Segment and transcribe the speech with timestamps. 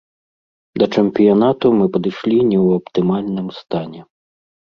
[0.83, 4.01] Да чэмпіянату мы падышлі не ў аптымальным стане.